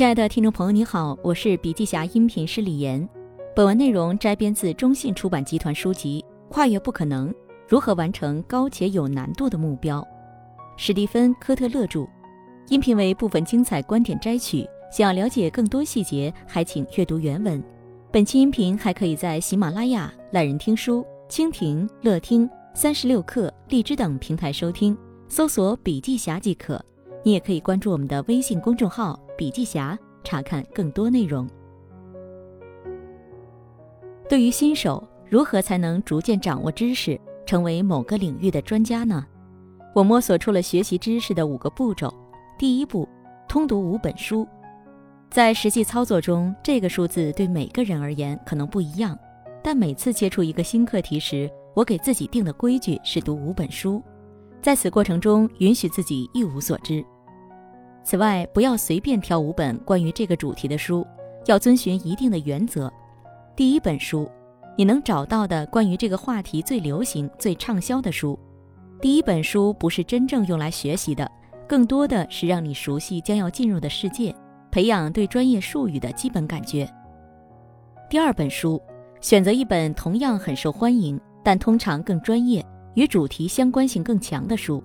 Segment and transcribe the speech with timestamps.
[0.00, 3.06] 亲爱的听众朋友，你好，我是笔记侠音频师李岩。
[3.54, 7.30] 本文内容摘编自中信出版集团书籍《跨越不可能：
[7.68, 10.00] 如何完成高且有难度的目标》，
[10.78, 12.06] 史蒂芬·科特勒著。
[12.70, 17.62] 音频为部分精彩观点摘取，想要了解更多细节，还请阅读原文。
[18.10, 24.96] 本期音频还可以在喜马拉雅、懒人听书、蜻蜓、乐听、三十六课、荔枝等平台收听，
[25.28, 26.82] 搜索“笔记侠”即可。
[27.22, 31.48] 你也可以关注我们的微信公众号“笔记侠”，查看更多内容。
[34.28, 39.26] 对于新手，如何才能逐渐掌握知识，成为某个领域的专家呢？
[39.94, 42.12] 我摸索出了学习知识的五个步骤。
[42.58, 43.08] 第一步，
[43.48, 44.46] 通读五本书。
[45.30, 49.18] 在实际操作中，这个数字对每个人而言可能不一样，
[49.62, 54.02] 但每次接触一个新课题时，我给自己定的规矩是读五本书。
[54.60, 57.02] 在此过程中，允许自己一无所知。
[58.02, 61.06] 此外，不要随便挑五本关于这个主题的书，
[61.46, 62.92] 要遵循一定的原则。
[63.54, 64.28] 第一本书，
[64.76, 68.38] 你能找到的关于这个话题最流行、最畅销的书。
[69.00, 71.30] 第一本书不是真正用来学习的。
[71.68, 74.34] 更多的是让你熟悉将要进入的世界，
[74.72, 76.88] 培养对专业术语的基本感觉。
[78.08, 78.82] 第二本书，
[79.20, 82.64] 选择一本同样很受欢迎，但通常更专业、
[82.94, 84.82] 与主题相关性更强的书。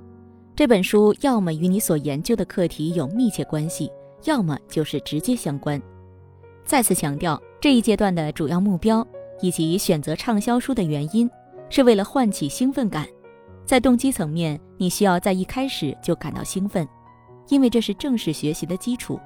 [0.55, 3.91] 这本书要么与你所研究的课题有密切关系，
[4.23, 5.81] 要么就是直接相关。
[6.63, 9.05] 再次强调，这一阶段的主要目标
[9.41, 11.29] 以及选择畅销书的原因，
[11.69, 13.05] 是为了唤起兴奋感。
[13.65, 16.87] 在动机层面，你需要在一开始就感到兴奋，
[17.49, 19.19] 因为这是正式学习的基础。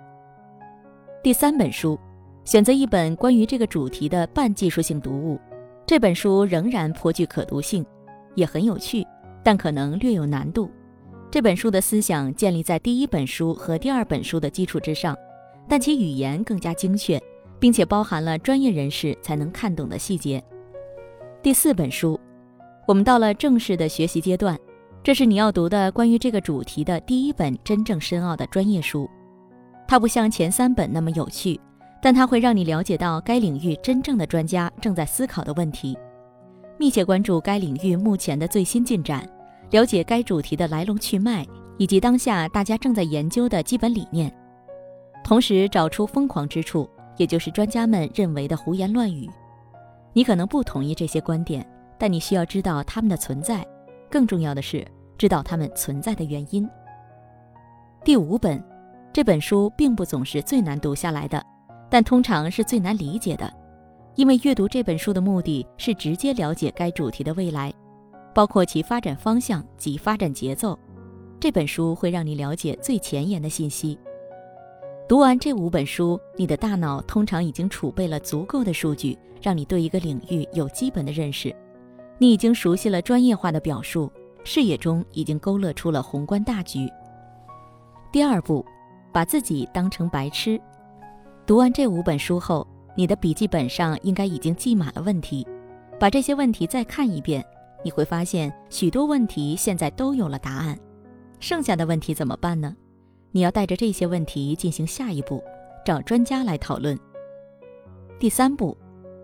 [1.22, 2.00] 第三本书，
[2.44, 5.40] 选择一本关于这个主题的半技术性读物。
[5.86, 7.86] 这本书仍然颇具可读性，
[8.34, 9.06] 也很有趣，
[9.44, 10.68] 但可能略有难度。
[11.32, 15.16] 这本书的思想建立在第一本书和第二本书的基础之上，
[15.68, 17.22] 但其语言更加精确，
[17.60, 20.44] 并且包含了专业人士才能看懂的细节。
[21.44, 22.20] 第四本书。
[22.88, 24.58] 我们到了正式的学习阶段，
[25.04, 29.08] 这是你要读的关于这个主题的第一本真正深奥的专业书。
[29.88, 31.60] 它不像前三本那么有趣，
[32.02, 35.96] 但它会让你了解到该领域真正的专家正在思考的问题，
[36.80, 39.30] 密切关注该领域目前的最新进展，
[39.72, 41.46] 了解该主题的来龙去脉
[41.78, 44.34] 以及当下大家正在研究的基本理念，
[45.24, 49.30] 同时找出疯狂之处，也就是专家们认为的胡言乱语。
[50.14, 51.66] 你可能不同意这些观点。
[52.02, 53.62] 但你需要知道它们的存在，
[54.10, 54.88] 更重要的是
[55.18, 56.66] 知道它们存在的原因。
[58.06, 58.64] 第五本，
[59.12, 61.46] 这本书并不总是最难读下来的，
[61.90, 63.54] 但通常是最难理解的，
[64.16, 67.70] 因为阅读这本书的目的是直接了解该主题的未来，
[68.34, 70.78] 包括其发展方向及发展节奏。
[71.40, 73.98] 这本书会让你了解最前沿的信息。
[75.08, 81.56] 读完这五本书，你的大脑通常已经储备了足够的数据，让你对一个领域有基本的认识。
[82.18, 84.12] 你已经熟悉了专业化的表述，
[84.44, 86.88] 视野中已经勾勒出了宏观大局。
[88.12, 88.64] 第二步，
[89.12, 90.60] 把自己当成白痴。
[91.46, 95.48] 读完这五本书后，你的笔记本上应该已经记满了问题。
[96.00, 97.44] 把这些问题再看一遍，
[97.84, 100.78] 你会发现许多问题现在都有了答案。
[101.40, 102.76] 剩下的问题怎么办呢？
[103.32, 105.42] 你要带着这些问题进行下一步，
[105.86, 107.00] 找专家来讨论。
[108.20, 108.78] 第三步，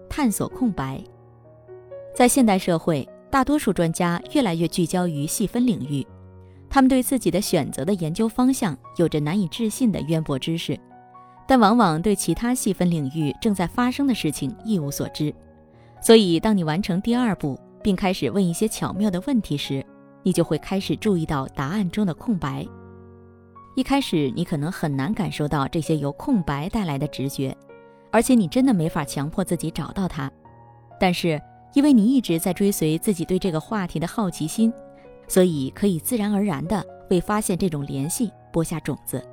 [0.09, 1.03] 探索空白。
[2.13, 6.05] 在现代社会，大多数专家越来越聚焦于细分领域，
[6.69, 10.79] 他们对自己的选择的研究方向有着难以置信的渊博知识，
[11.45, 15.33] 但往往对其他细分领域正在发生的事情一无所知。
[15.99, 19.85] 所以，当你完成第二步，并开始问一些巧妙的问题时，
[20.23, 22.65] 你就会开始注意到答案中的空白。
[23.75, 27.55] 一开始，你可能很难感受到这些由空白带来的直觉，
[28.11, 30.31] 而且你真的没法强迫自己找到它。
[30.99, 31.39] 但是，
[31.75, 34.73] 因为你一直在追随自己对这个话题的好奇心，
[35.27, 39.23] 所以可以自然而然地为发现这种联系播下种子。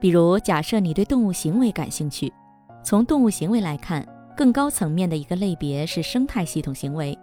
[0.00, 2.32] 比如，假设你对动物行为感兴趣，
[2.82, 7.18] 从动物行为来看，更高层面的一个类别是生态系统行为，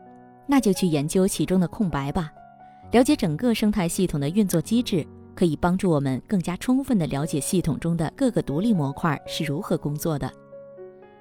[0.48, 2.32] 那就去研究其中的空白吧。
[2.92, 10.32] 了解整个生态系统的运作机制，可以帮助我们更加充分地了解系统中的各个独立模块是如何工作的。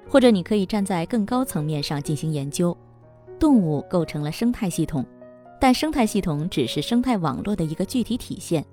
[0.09, 2.77] 或者，你可以站在更高层面上进行研究。
[3.41, 5.05] 动物构成了生态系统，
[5.61, 8.65] 但生态系统只是生态网络的一个具体体现。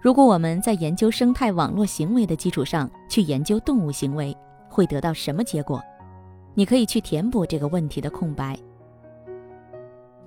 [0.00, 4.34] 如果我们在研究生态网络行为的基础上去研究动物行为，
[4.68, 5.82] 会得到什么结果？
[6.54, 8.58] 你可以去填补这个问题的空白。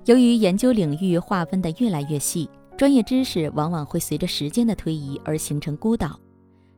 [0.05, 2.47] 由于研究领域划分的越来越细，
[2.77, 6.19] 专业知识往往会随着时间的推移而形成孤岛。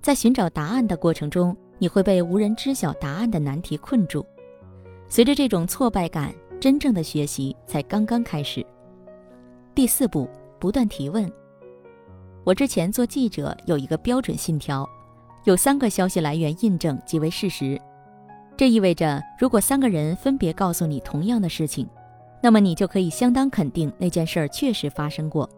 [0.02, 4.26] 在寻找答案的过程中，你会被无人知晓答案的难题困住。
[5.10, 8.66] 随着这种挫败感，真正的学习才刚刚开始。
[9.76, 11.30] 第四步，不断提问。
[12.46, 14.88] 我之前做记者有一个标准信条，
[15.44, 17.78] 有三个消息来源印证即为事实。
[18.56, 21.88] 这意味着，如果三个人分别告诉你同样的事情，
[22.48, 25.50] 那么你就可以相当肯定那件事儿确实发生过。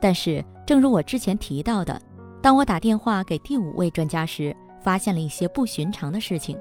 [0.00, 2.00] 但是，正如我之前提到的，
[2.40, 6.58] 当我打电话给第五位专家时，发现了一些不寻常的事情，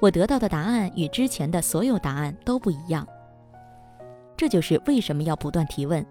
[0.00, 3.06] 我得到的答案与之前的所有答案都不一样。
[4.34, 6.02] 这就是为什么要不断提问。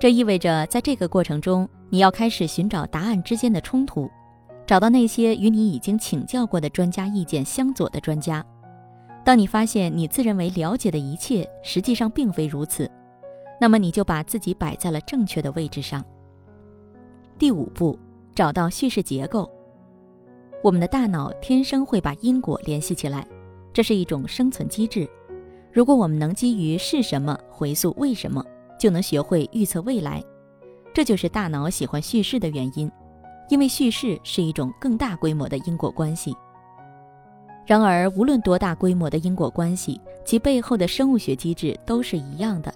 [0.00, 4.10] 这意味着，在这个过程中，你要开始寻找答案之间的冲突，
[4.66, 8.44] 找到那些与你已经请教过的专家意见相左的专家。
[9.28, 12.90] 当你发现你自认为了解的一切实际上并非如此，
[13.60, 16.02] 那么你就把自己摆在了正确的位置上。
[17.38, 17.98] 第五步，
[18.34, 19.46] 找到叙事结构。
[20.64, 23.28] 我们的大脑天生会把因果联系起来，
[23.70, 25.06] 这是一种生存机制。
[25.70, 28.42] 如果我们能基于是什么回溯为什么。
[28.78, 30.24] 就能学会预测未来，
[30.94, 32.90] 这就是大脑喜欢叙事的原因，
[33.50, 36.34] 因为叙事是一种更大规模的因果关系。
[37.68, 42.72] 然而，无论多大规模的因果关系，其背后的生物学机制都是一样的，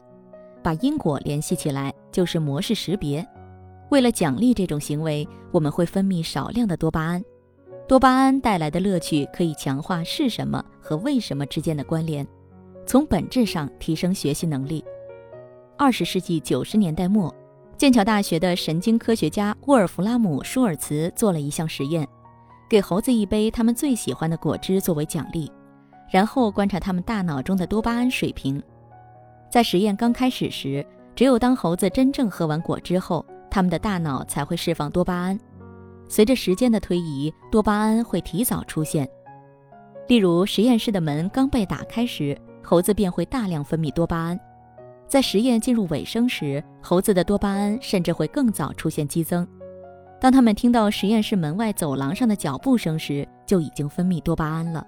[0.63, 3.27] 把因果联系起来就是模式识别。
[3.89, 7.25] 为了奖励这种行为，我们会分泌少量的多巴胺，
[7.89, 12.27] 多巴胺带来的乐趣可以强化是什么和为什么之间的关联，
[12.87, 14.85] 从本质上提升学习能力。
[15.79, 17.35] 二十世纪九十年代末，
[17.79, 22.07] 剑桥大学的神经科学家沃尔弗拉姆·舒尔茨做了一项实验，
[22.73, 25.53] 给猴子一杯他们最喜欢的果汁作为奖励，
[26.11, 28.63] 然后观察他们大脑中的多巴胺水平。
[29.51, 30.83] 在实验刚开始时，
[31.15, 35.39] 只有当猴子真正喝完果汁后，他们的大脑才会释放多巴胺。
[36.09, 39.07] 随着时间的推移，多巴胺会提早出现。
[40.09, 42.35] 例如，实验室的门刚被打开时，
[42.65, 44.41] 猴子便会大量分泌多巴胺。
[45.07, 49.47] 在实验进入尾声时，猴子的多巴胺甚至会更早出现激增。
[50.23, 54.87] 当他们听到实验室门外走廊上的脚步声时，就已经分泌多巴胺了。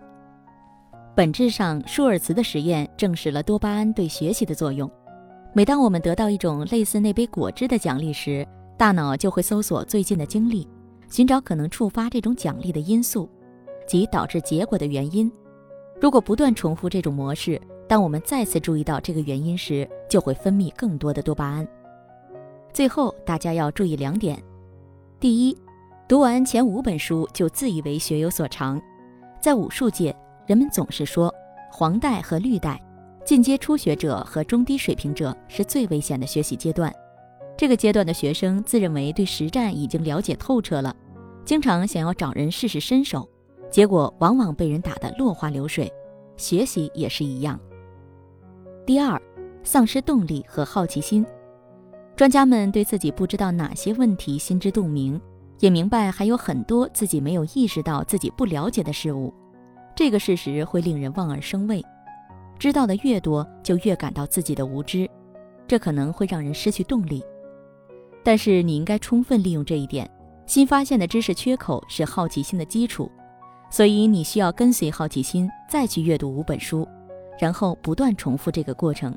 [1.12, 4.88] 本质上，舒尔茨的实验证实了多巴胺对学习的作用。
[5.52, 8.46] 每当我们得到一种类似那杯果汁的奖励时，
[8.78, 10.68] 大脑就会搜索最近的经历，
[11.10, 13.28] 寻找可能触发这种奖励的因素，
[13.88, 15.28] 即导致结果的原因。
[16.00, 21.66] 如果不断重复这种模式，当我们再次注意到这个原因时，就会分泌更多的多巴胺。
[22.72, 24.40] 最后，大家要注意两点：
[25.24, 25.56] 第一，
[26.06, 28.78] 读完前五本书就自以为学有所长。
[29.40, 30.14] 在武术界，
[30.46, 31.34] 人们总是说，
[31.72, 32.78] 黄带和绿带，
[33.24, 36.92] 进阶初学者和中低水平者是最危险的学习阶段。
[37.56, 40.94] 这个阶段的学生自认为对实战已经了解透彻了，
[41.42, 43.26] 经常想要找人试试身手，
[43.70, 45.90] 结果往往被人打得落花流水。
[46.36, 47.58] 学习也是一样。
[48.84, 49.18] 第二，
[49.62, 51.24] 丧失动力和好奇心。
[52.16, 55.20] 专家们对自己不知道哪些问题心知肚明，
[55.58, 59.34] 也明白还有很多自己没有意识到自己不了解的事物。
[59.96, 61.84] 这个事实会令人望而生畏。
[62.56, 65.10] 知道的越多，就越感到自己的无知，
[65.66, 67.20] 这可能会让人失去动力。
[68.22, 70.08] 但是你应该充分利用这一点。
[70.46, 73.10] 新发现的知识缺口是好奇心的基础，
[73.70, 76.86] 所以你需要跟随好奇心再去阅读五本书。
[77.40, 79.16] 然后不断重复这个过程。